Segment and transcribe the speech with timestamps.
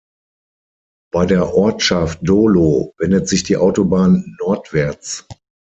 [1.13, 5.27] Bei der Ortschaft Dolo wendet sich die Autobahn nordwärts.